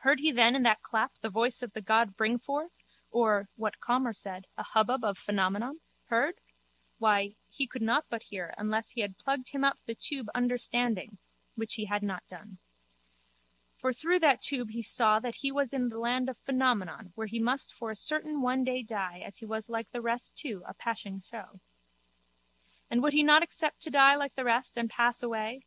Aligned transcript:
Heard 0.00 0.20
he 0.20 0.30
then 0.30 0.54
in 0.54 0.62
that 0.64 0.82
clap 0.82 1.12
the 1.22 1.30
voice 1.30 1.62
of 1.62 1.72
the 1.72 1.80
god 1.80 2.18
Bringforth 2.18 2.72
or, 3.10 3.48
what 3.56 3.80
Calmer 3.80 4.12
said, 4.12 4.46
a 4.58 4.62
hubbub 4.62 5.02
of 5.02 5.16
Phenomenon? 5.16 5.80
Heard? 6.08 6.34
Why, 6.98 7.36
he 7.48 7.66
could 7.66 7.80
not 7.80 8.04
but 8.10 8.24
hear 8.24 8.52
unless 8.58 8.90
he 8.90 9.00
had 9.00 9.16
plugged 9.16 9.52
him 9.52 9.64
up 9.64 9.78
the 9.86 9.94
tube 9.94 10.28
Understanding 10.34 11.16
(which 11.54 11.76
he 11.76 11.86
had 11.86 12.02
not 12.02 12.26
done). 12.28 12.58
For 13.78 13.90
through 13.90 14.18
that 14.18 14.42
tube 14.42 14.72
he 14.72 14.82
saw 14.82 15.18
that 15.20 15.36
he 15.36 15.50
was 15.50 15.72
in 15.72 15.88
the 15.88 15.96
land 15.98 16.28
of 16.28 16.36
Phenomenon 16.36 17.12
where 17.14 17.26
he 17.26 17.40
must 17.40 17.72
for 17.72 17.90
a 17.90 17.96
certain 17.96 18.42
one 18.42 18.64
day 18.64 18.82
die 18.82 19.20
as 19.20 19.38
he 19.38 19.46
was 19.46 19.70
like 19.70 19.90
the 19.92 20.02
rest 20.02 20.36
too 20.36 20.62
a 20.66 20.74
passing 20.74 21.22
show. 21.22 21.58
And 22.90 23.02
would 23.02 23.14
he 23.14 23.22
not 23.22 23.42
accept 23.42 23.80
to 23.80 23.90
die 23.90 24.14
like 24.14 24.34
the 24.34 24.44
rest 24.44 24.76
and 24.76 24.90
pass 24.90 25.22
away? 25.22 25.64